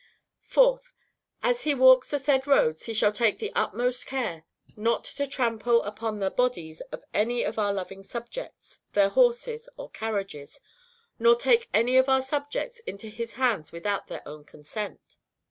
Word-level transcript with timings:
4th. 0.49 0.93
As 1.43 1.61
he 1.61 1.75
walks 1.75 2.09
the 2.09 2.17
said 2.17 2.47
roads 2.47 2.85
he 2.85 2.93
shall 2.95 3.11
take 3.11 3.37
the 3.37 3.51
utmost 3.53 4.07
care 4.07 4.45
riot 4.75 5.03
to 5.03 5.27
trample 5.27 5.83
upon 5.83 6.17
the 6.17 6.31
bodies 6.31 6.81
of 6.91 7.03
any 7.13 7.43
of 7.43 7.59
our 7.59 7.71
loving 7.71 8.01
subjects, 8.01 8.79
their 8.93 9.09
horses, 9.09 9.69
or 9.77 9.91
carriages, 9.91 10.59
nor 11.19 11.35
take 11.35 11.69
any 11.71 11.97
of 11.97 12.09
our 12.09 12.23
subjects 12.23 12.79
into 12.79 13.09
his 13.09 13.33
hands 13.33 13.71
without 13.71 14.07
their 14.07 14.27
own 14.27 14.43
consent. 14.43 14.99